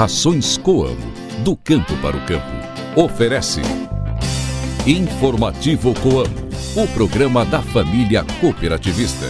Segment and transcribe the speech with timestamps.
[0.00, 1.12] Rações Coamo,
[1.44, 2.46] do campo para o campo.
[2.96, 3.60] Oferece
[4.86, 9.26] Informativo Coamo, o programa da família cooperativista.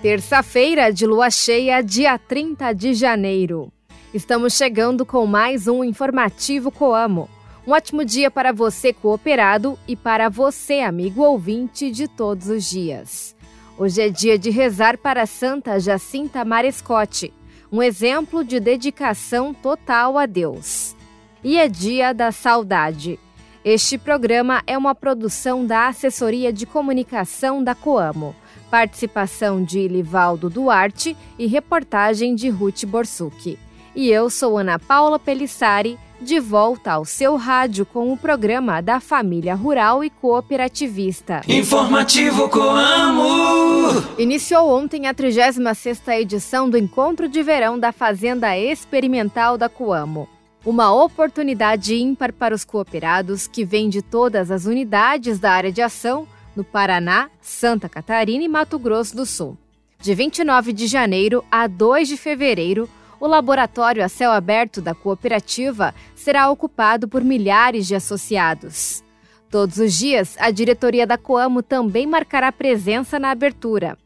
[0.00, 3.70] Terça-feira de lua cheia, dia 30 de janeiro.
[4.14, 7.35] Estamos chegando com mais um informativo Coamo.
[7.66, 13.34] Um ótimo dia para você, cooperado, e para você, amigo ouvinte de todos os dias.
[13.76, 17.34] Hoje é dia de rezar para Santa Jacinta Marescote,
[17.72, 20.94] um exemplo de dedicação total a Deus.
[21.42, 23.18] E é dia da saudade.
[23.64, 28.36] Este programa é uma produção da Assessoria de Comunicação da Coamo.
[28.70, 33.58] Participação de Livaldo Duarte e reportagem de Ruth Borsuk.
[33.92, 39.00] E eu sou Ana Paula Pelissari de volta ao seu rádio com o programa da
[39.00, 41.42] Família Rural e Cooperativista.
[41.46, 44.02] Informativo Coamo!
[44.18, 50.28] Iniciou ontem a 36ª edição do Encontro de Verão da Fazenda Experimental da Coamo.
[50.64, 55.80] Uma oportunidade ímpar para os cooperados que vêm de todas as unidades da área de
[55.80, 56.26] ação
[56.56, 59.56] no Paraná, Santa Catarina e Mato Grosso do Sul.
[60.00, 62.88] De 29 de janeiro a 2 de fevereiro,
[63.26, 69.02] o laboratório a céu aberto da cooperativa será ocupado por milhares de associados.
[69.50, 73.98] Todos os dias, a diretoria da Coamo também marcará presença na abertura.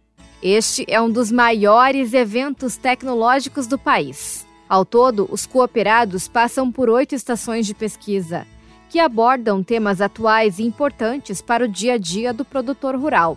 [0.43, 4.47] Este é um dos maiores eventos tecnológicos do país.
[4.67, 8.47] Ao todo, os cooperados passam por oito estações de pesquisa,
[8.89, 13.37] que abordam temas atuais e importantes para o dia a dia do produtor rural,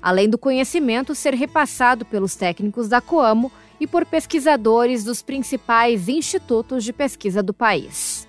[0.00, 6.84] além do conhecimento ser repassado pelos técnicos da Coamo e por pesquisadores dos principais institutos
[6.84, 8.28] de pesquisa do país.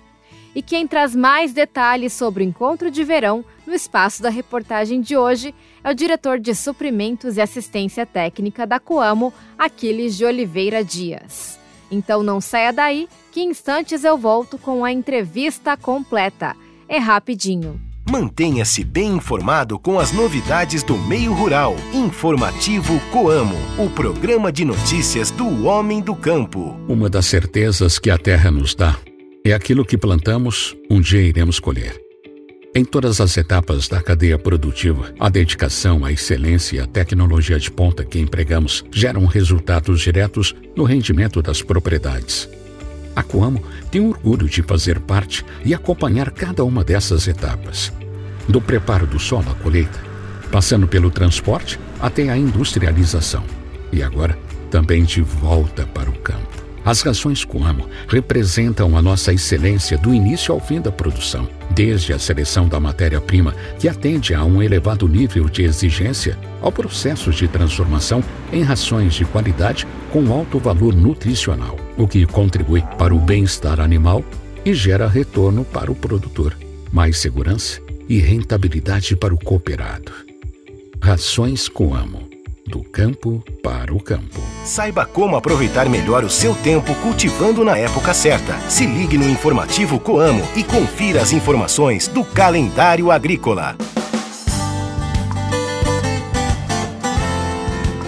[0.54, 5.16] E quem traz mais detalhes sobre o encontro de verão no espaço da reportagem de
[5.16, 11.58] hoje é o diretor de suprimentos e assistência técnica da Coamo, Aquiles de Oliveira Dias.
[11.90, 16.56] Então não saia daí, que em instantes eu volto com a entrevista completa.
[16.88, 17.85] É rapidinho.
[18.08, 21.74] Mantenha-se bem informado com as novidades do meio rural.
[21.92, 26.78] Informativo Coamo, o programa de notícias do homem do campo.
[26.86, 28.96] Uma das certezas que a terra nos dá
[29.44, 32.00] é aquilo que plantamos, um dia iremos colher.
[32.76, 37.70] Em todas as etapas da cadeia produtiva, a dedicação, a excelência e a tecnologia de
[37.72, 42.48] ponta que empregamos geram resultados diretos no rendimento das propriedades.
[43.16, 47.90] A Coamo tem orgulho de fazer parte e acompanhar cada uma dessas etapas.
[48.46, 49.98] Do preparo do solo à colheita,
[50.52, 53.42] passando pelo transporte até a industrialização.
[53.90, 54.38] E agora,
[54.70, 56.66] também de volta para o campo.
[56.84, 62.18] As rações Coamo representam a nossa excelência do início ao fim da produção, desde a
[62.18, 68.24] seleção da matéria-prima, que atende a um elevado nível de exigência, ao processo de transformação
[68.50, 74.24] em rações de qualidade com alto valor nutricional, o que contribui para o bem-estar animal
[74.64, 76.56] e gera retorno para o produtor,
[76.90, 80.12] mais segurança e rentabilidade para o cooperado.
[81.02, 82.25] Rações Coamo
[82.66, 84.40] do campo para o campo.
[84.64, 88.58] Saiba como aproveitar melhor o seu tempo cultivando na época certa.
[88.68, 93.76] Se ligue no informativo Coamo e confira as informações do calendário agrícola.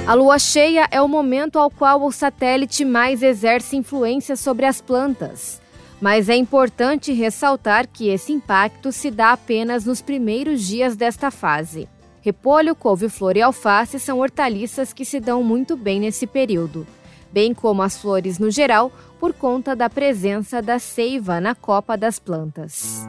[0.07, 4.81] A lua cheia é o momento ao qual o satélite mais exerce influência sobre as
[4.81, 5.61] plantas.
[6.01, 11.89] Mas é importante ressaltar que esse impacto se dá apenas nos primeiros dias desta fase.
[12.21, 16.87] Repolho, couve-flor e alface são hortaliças que se dão muito bem nesse período,
[17.33, 18.91] bem como as flores no geral,
[19.21, 23.07] por conta da presença da seiva na copa das plantas.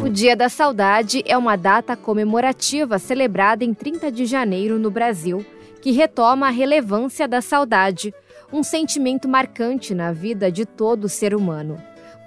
[0.00, 5.44] O Dia da Saudade é uma data comemorativa celebrada em 30 de janeiro no Brasil,
[5.80, 8.14] que retoma a relevância da saudade,
[8.52, 11.82] um sentimento marcante na vida de todo ser humano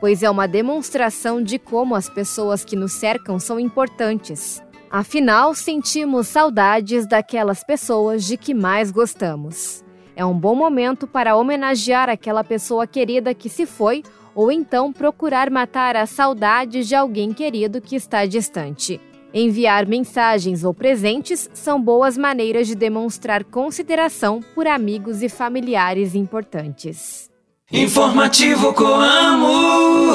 [0.06, 4.62] pois é uma demonstração de como as pessoas que nos cercam são importantes.
[4.88, 9.84] Afinal, sentimos saudades daquelas pessoas de que mais gostamos.
[10.16, 14.04] É um bom momento para homenagear aquela pessoa querida que se foi
[14.36, 19.02] ou então procurar matar as saudades de alguém querido que está distante.
[19.34, 27.34] Enviar mensagens ou presentes são boas maneiras de demonstrar consideração por amigos e familiares importantes.
[27.72, 30.14] Informativo Coamo.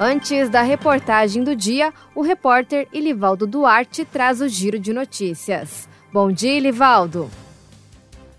[0.00, 5.86] Antes da reportagem do dia, o repórter Ilivaldo Duarte traz o giro de notícias.
[6.10, 7.30] Bom dia, Livaldo.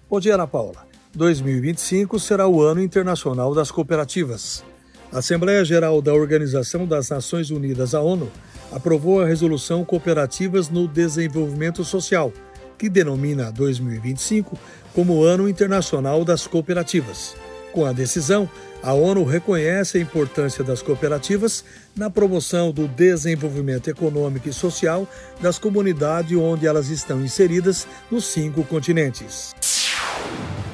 [0.09, 0.87] Bom dia, Ana Paula.
[1.13, 4.65] 2025 será o Ano Internacional das Cooperativas.
[5.13, 8.31] A Assembleia Geral da Organização das Nações Unidas, a ONU,
[8.71, 12.31] aprovou a resolução Cooperativas no Desenvolvimento Social,
[12.77, 14.57] que denomina 2025
[14.93, 17.35] como Ano Internacional das Cooperativas.
[17.71, 18.49] Com a decisão,
[18.81, 21.63] a ONU reconhece a importância das cooperativas
[21.95, 25.07] na promoção do desenvolvimento econômico e social
[25.39, 29.53] das comunidades onde elas estão inseridas nos cinco continentes.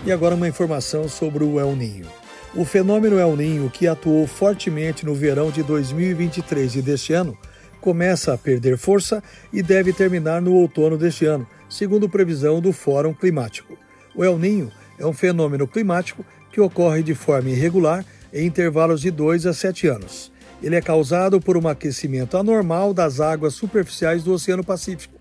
[0.05, 2.05] E agora uma informação sobre o El Ninho.
[2.53, 7.37] O fenômeno El Ninho, que atuou fortemente no verão de 2023 e deste ano,
[7.85, 9.21] começa a perder força
[9.53, 13.77] e deve terminar no outono deste ano, segundo previsão do Fórum Climático.
[14.15, 18.03] O El Ninho é um fenômeno climático que ocorre de forma irregular
[18.33, 20.31] em intervalos de 2 a 7 anos.
[20.63, 25.13] Ele é causado por um aquecimento anormal das águas superficiais do Oceano Pacífico,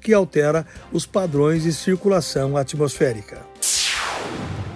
[0.00, 3.38] que altera os padrões de circulação atmosférica.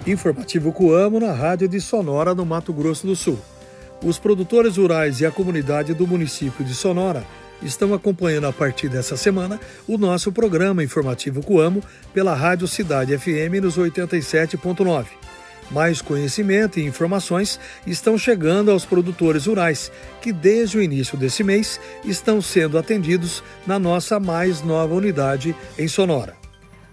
[0.07, 3.37] Informativo Coamo na rádio de Sonora, no Mato Grosso do Sul.
[4.03, 7.25] Os produtores rurais e a comunidade do município de Sonora
[7.61, 9.57] estão acompanhando a partir dessa semana
[9.87, 11.81] o nosso programa informativo Coamo
[12.13, 15.05] pela Rádio Cidade FM nos 87.9.
[15.71, 17.57] Mais conhecimento e informações
[17.87, 19.89] estão chegando aos produtores rurais,
[20.21, 25.87] que desde o início desse mês estão sendo atendidos na nossa mais nova unidade em
[25.87, 26.35] Sonora.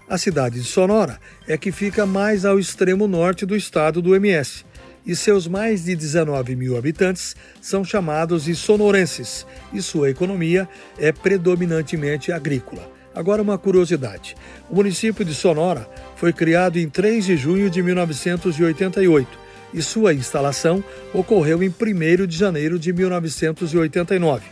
[0.09, 4.63] A cidade de Sonora é que fica mais ao extremo norte do estado do MS,
[5.05, 10.67] e seus mais de 19 mil habitantes são chamados de sonorenses, e sua economia
[10.97, 12.89] é predominantemente agrícola.
[13.13, 14.35] Agora, uma curiosidade:
[14.69, 19.39] o município de Sonora foi criado em 3 de junho de 1988
[19.73, 20.83] e sua instalação
[21.13, 24.43] ocorreu em 1 de janeiro de 1989.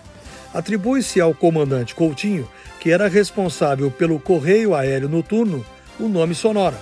[0.54, 2.48] Atribui-se ao comandante Coutinho,
[2.80, 5.66] que era responsável pelo correio aéreo noturno,
[6.00, 6.80] o nome Sonora,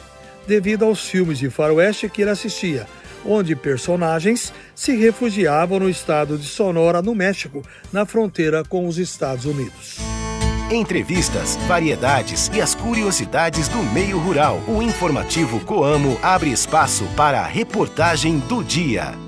[0.48, 2.88] devido aos filmes de faroeste que ele assistia,
[3.26, 9.46] onde personagens se refugiavam no estado de Sonora, no México, na fronteira com os Estados
[9.46, 9.98] Unidos.
[10.72, 14.62] Entrevistas, variedades e as curiosidades do meio rural.
[14.68, 19.27] O informativo Coamo abre espaço para a reportagem do dia.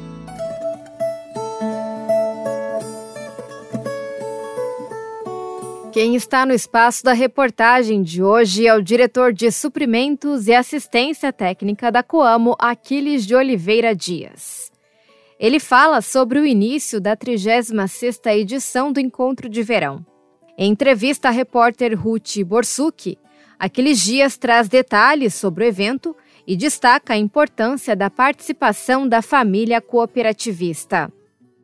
[6.00, 11.34] Quem está no espaço da reportagem de hoje é o diretor de suprimentos e assistência
[11.34, 14.72] técnica da Coamo, Aquiles de Oliveira Dias.
[15.38, 20.06] Ele fala sobre o início da 36ª edição do Encontro de Verão.
[20.58, 23.18] Em entrevista à repórter Ruth Borsucchi,
[23.60, 26.16] Aqueles Dias traz detalhes sobre o evento
[26.48, 31.12] e destaca a importância da participação da família cooperativista.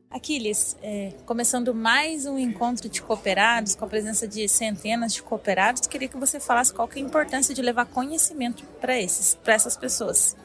[0.10, 5.88] Aquiles, é, começando mais um encontro de cooperados, com a presença de centenas de cooperados,
[5.88, 9.75] queria que você falasse qual é a importância de levar conhecimento para esses, para essas
[9.75, 10.36] pessoas.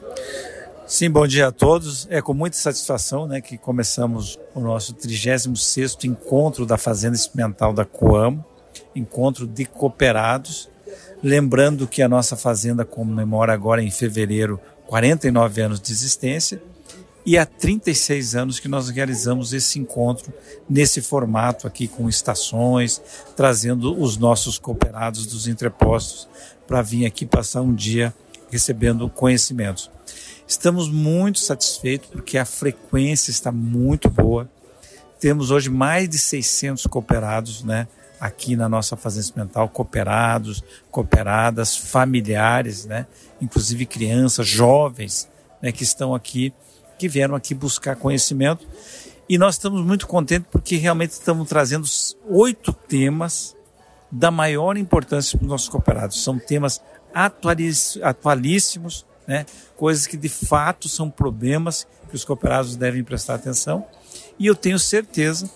[0.85, 2.05] Sim, bom dia a todos.
[2.09, 7.85] É com muita satisfação né, que começamos o nosso 36º encontro da Fazenda Experimental da
[7.85, 8.43] Coamo,
[8.93, 10.69] encontro de cooperados.
[11.23, 16.61] Lembrando que a nossa fazenda comemora agora em fevereiro 49 anos de existência
[17.25, 20.33] e há 36 anos que nós realizamos esse encontro
[20.69, 23.01] nesse formato aqui com estações,
[23.35, 26.27] trazendo os nossos cooperados dos entrepostos
[26.67, 28.13] para vir aqui passar um dia
[28.49, 29.89] recebendo conhecimentos.
[30.47, 34.49] Estamos muito satisfeitos porque a frequência está muito boa.
[35.19, 37.87] Temos hoje mais de 600 cooperados, né?
[38.19, 40.61] Aqui na nossa fazenda experimental, cooperados,
[40.91, 43.07] cooperadas, familiares, né?
[43.41, 45.29] Inclusive crianças, jovens,
[45.61, 45.71] né?
[45.71, 46.53] Que estão aqui,
[47.01, 48.67] que vieram aqui buscar conhecimento.
[49.27, 51.87] E nós estamos muito contentes porque realmente estamos trazendo
[52.29, 53.55] oito temas
[54.11, 56.23] da maior importância para os nossos cooperados.
[56.23, 56.79] São temas
[58.03, 59.47] atualíssimos, né?
[59.75, 63.83] coisas que de fato são problemas que os cooperados devem prestar atenção.
[64.37, 65.49] E eu tenho certeza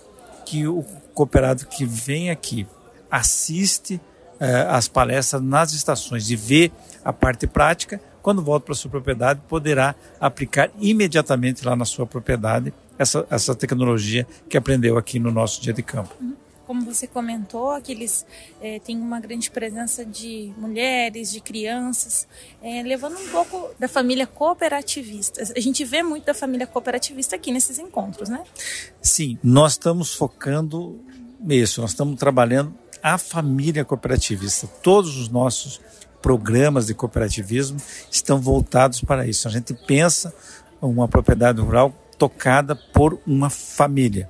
[0.47, 0.83] que o
[1.13, 2.65] cooperado que vem aqui
[3.11, 4.01] assiste
[4.39, 6.71] eh, as palestras nas estações e vê
[7.03, 12.73] a parte prática, quando volta para sua propriedade, poderá aplicar imediatamente lá na sua propriedade
[12.97, 16.09] essa, essa tecnologia que aprendeu aqui no nosso dia de campo.
[16.19, 16.33] Uhum
[16.65, 18.25] como você comentou, aqueles
[18.59, 22.27] é, têm uma grande presença de mulheres, de crianças,
[22.59, 25.43] é, levando um pouco da família cooperativista.
[25.55, 28.43] A gente vê muito da família cooperativista aqui nesses encontros, né?
[28.99, 30.99] Sim, nós estamos focando
[31.39, 34.65] nisso, nós estamos trabalhando a família cooperativista.
[34.65, 35.79] Todos os nossos
[36.25, 37.77] programas de cooperativismo
[38.09, 39.47] estão voltados para isso.
[39.47, 40.33] A gente pensa
[40.81, 44.27] uma propriedade rural tocada por uma família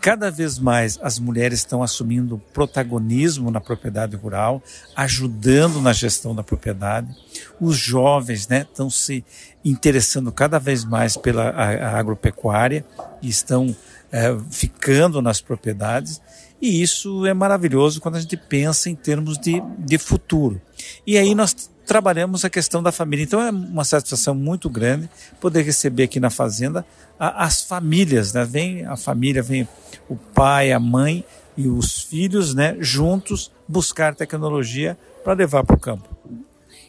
[0.00, 4.62] Cada vez mais as mulheres estão assumindo protagonismo na propriedade rural,
[4.96, 7.14] ajudando na gestão da propriedade.
[7.60, 9.22] Os jovens né, estão se
[9.62, 12.82] interessando cada vez mais pela a, a agropecuária
[13.20, 13.76] e estão
[14.10, 16.18] é, ficando nas propriedades.
[16.62, 20.62] E isso é maravilhoso quando a gente pensa em termos de, de futuro.
[21.06, 23.24] E aí nós trabalhamos a questão da família.
[23.24, 25.10] Então é uma satisfação muito grande
[25.40, 26.86] poder receber aqui na fazenda
[27.18, 28.44] as famílias, né?
[28.44, 29.68] Vem a família, vem
[30.08, 31.24] o pai, a mãe
[31.56, 36.08] e os filhos, né, juntos buscar tecnologia para levar para o campo.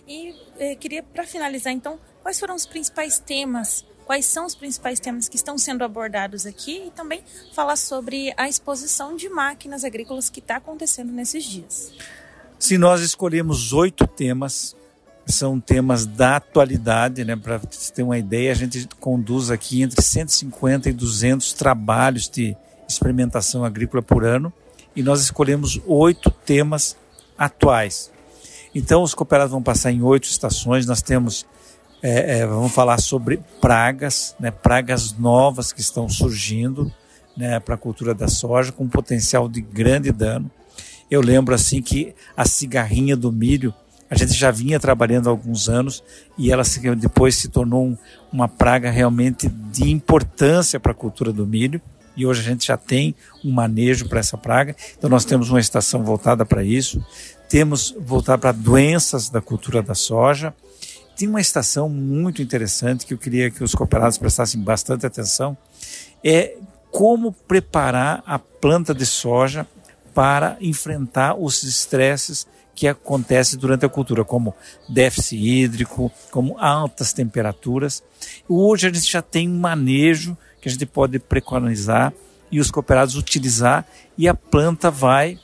[0.08, 5.00] E eh, queria para finalizar então, quais foram os principais temas quais são os principais
[5.00, 10.30] temas que estão sendo abordados aqui e também falar sobre a exposição de máquinas agrícolas
[10.30, 11.94] que está acontecendo nesses dias.
[12.62, 14.76] Se nós escolhemos oito temas
[15.26, 17.36] são temas da atualidade, né?
[17.36, 22.56] Para você ter uma ideia, a gente conduz aqui entre 150 e 200 trabalhos de
[22.88, 24.54] experimentação agrícola por ano
[24.96, 26.96] e nós escolhemos oito temas
[27.36, 28.12] atuais.
[28.76, 30.86] Então, os cooperados vão passar em oito estações.
[30.86, 31.48] Nós temos,
[32.00, 34.52] é, é, vamos falar sobre pragas, né?
[34.52, 36.94] pragas novas que estão surgindo
[37.36, 37.60] né?
[37.60, 40.52] para a cultura da soja, com potencial de grande dano.
[41.12, 43.74] Eu lembro assim que a cigarrinha do milho
[44.10, 46.04] a gente já vinha trabalhando há alguns anos
[46.38, 46.64] e ela
[46.98, 47.98] depois se tornou um,
[48.32, 51.82] uma praga realmente de importância para a cultura do milho.
[52.16, 54.76] E hoje a gente já tem um manejo para essa praga.
[54.98, 57.04] Então nós temos uma estação voltada para isso.
[57.48, 60.54] Temos voltado para doenças da cultura da soja.
[61.16, 65.58] Tem uma estação muito interessante que eu queria que os cooperados prestassem bastante atenção.
[66.22, 66.58] É
[66.92, 69.66] como preparar a planta de soja
[70.14, 74.56] para enfrentar os estresses que acontece durante a cultura, como
[74.88, 78.04] déficit hídrico, como altas temperaturas.
[78.48, 82.14] Hoje a gente já tem um manejo que a gente pode preconizar
[82.52, 83.86] e os cooperados utilizar
[84.18, 85.40] e a planta vai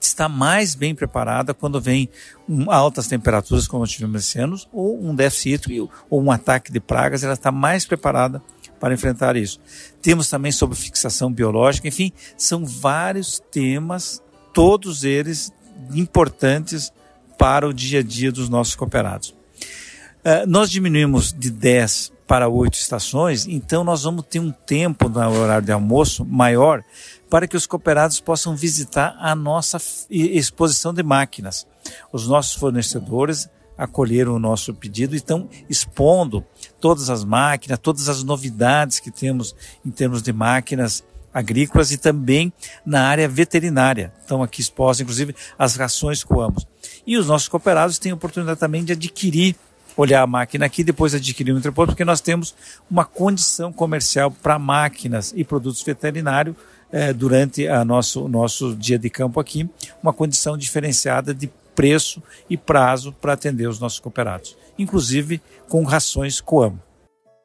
[0.00, 2.08] estar mais bem preparada quando vem
[2.48, 6.80] um, altas temperaturas, como tivemos esse ano, ou um déficit hídrico ou um ataque de
[6.80, 8.42] pragas, ela está mais preparada
[8.84, 9.58] para enfrentar isso.
[10.02, 14.22] Temos também sobre fixação biológica, enfim, são vários temas,
[14.52, 15.50] todos eles
[15.94, 16.92] importantes
[17.38, 19.30] para o dia a dia dos nossos cooperados.
[19.30, 25.40] Uh, nós diminuímos de 10 para 8 estações, então nós vamos ter um tempo no
[25.40, 26.84] horário de almoço maior
[27.30, 29.78] para que os cooperados possam visitar a nossa
[30.10, 31.66] exposição de máquinas.
[32.12, 36.44] Os nossos fornecedores acolheram o nosso pedido e estão expondo
[36.80, 39.54] todas as máquinas, todas as novidades que temos
[39.84, 41.04] em termos de máquinas
[41.34, 42.52] agrícolas e também
[42.86, 44.12] na área veterinária.
[44.20, 46.64] Estão aqui expostas, inclusive, as rações coamos.
[47.04, 49.56] E os nossos cooperados têm a oportunidade também de adquirir,
[49.96, 52.54] olhar a máquina aqui, depois adquirir um entreposto, porque nós temos
[52.88, 56.54] uma condição comercial para máquinas e produtos veterinários
[56.92, 59.68] eh, durante o nosso, nosso dia de campo aqui,
[60.00, 66.40] uma condição diferenciada de preço e prazo para atender os nossos cooperados, inclusive com rações
[66.40, 66.80] Coamo.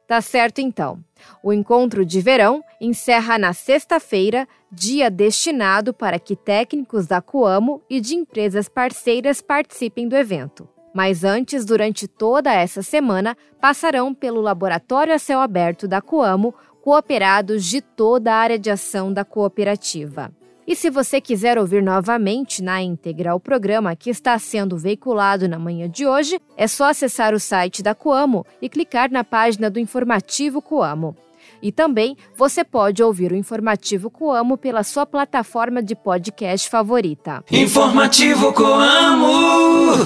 [0.07, 1.03] Tá certo então.
[1.43, 8.01] O encontro de verão encerra na sexta-feira, dia destinado para que técnicos da Coamo e
[8.01, 10.67] de empresas parceiras participem do evento.
[10.95, 17.63] Mas antes, durante toda essa semana, passarão pelo Laboratório a Céu Aberto da Coamo cooperados
[17.65, 20.31] de toda a área de ação da cooperativa.
[20.69, 25.57] E se você quiser ouvir novamente na íntegra o programa que está sendo veiculado na
[25.57, 29.79] manhã de hoje, é só acessar o site da Coamo e clicar na página do
[29.79, 31.17] informativo Coamo.
[31.59, 37.43] E também você pode ouvir o Informativo Coamo pela sua plataforma de podcast favorita.
[37.49, 40.05] Informativo Coamo!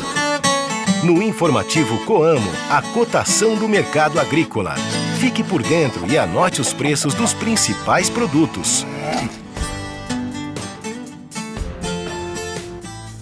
[1.03, 4.75] No Informativo Coamo, a cotação do mercado agrícola.
[5.19, 8.85] Fique por dentro e anote os preços dos principais produtos.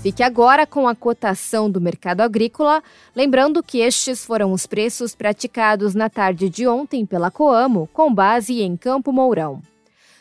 [0.01, 2.81] Fique agora com a cotação do mercado agrícola,
[3.15, 8.63] lembrando que estes foram os preços praticados na tarde de ontem pela Coamo, com base
[8.63, 9.61] em Campo Mourão.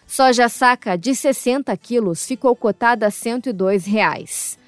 [0.07, 4.59] Soja saca de 60 quilos ficou cotada a 102 reais.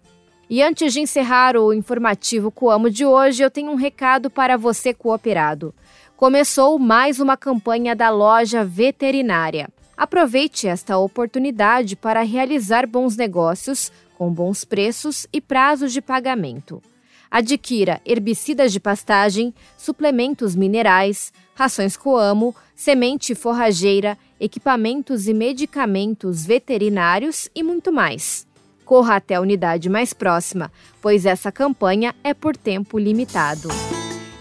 [0.50, 4.92] E antes de encerrar o informativo Coamo de hoje, eu tenho um recado para você
[4.92, 5.72] cooperado.
[6.16, 9.68] Começou mais uma campanha da loja veterinária.
[9.96, 16.82] Aproveite esta oportunidade para realizar bons negócios com bons preços e prazos de pagamento.
[17.30, 27.62] Adquira herbicidas de pastagem, suplementos minerais, rações Coamo, semente forrageira, equipamentos e medicamentos veterinários e
[27.62, 28.46] muito mais.
[28.84, 30.70] Corra até a unidade mais próxima,
[31.02, 33.68] pois essa campanha é por tempo limitado.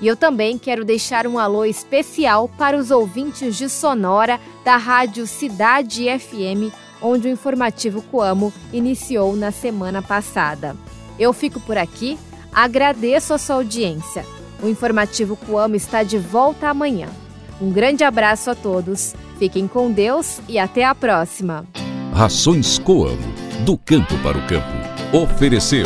[0.01, 5.25] E eu também quero deixar um alô especial para os ouvintes de Sonora da Rádio
[5.25, 10.75] Cidade FM, onde o informativo Coamo iniciou na semana passada.
[11.17, 12.19] Eu fico por aqui,
[12.55, 14.25] agradeço a sua audiência.
[14.63, 17.09] O informativo Coamo está de volta amanhã.
[17.61, 21.65] Um grande abraço a todos, fiquem com Deus e até a próxima.
[22.13, 23.33] Rações Coamo,
[23.65, 24.67] do campo para o campo.
[25.13, 25.85] Ofereceu.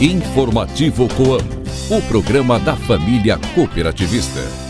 [0.00, 1.58] Informativo Coamo
[1.90, 4.67] o programa da família cooperativista.